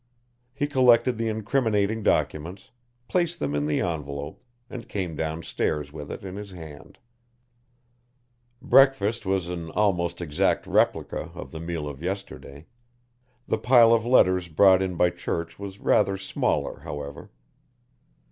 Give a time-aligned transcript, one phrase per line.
[0.55, 2.71] He collected the incriminating documents,
[3.07, 6.97] placed them in the envelope, and came downstairs with it in his hand.
[8.63, 12.65] Breakfast was an almost exact replica of the meal of yesterday;
[13.47, 17.29] the pile of letters brought in by Church was rather smaller, however.